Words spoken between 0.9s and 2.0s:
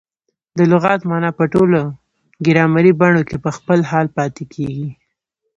مانا په ټولو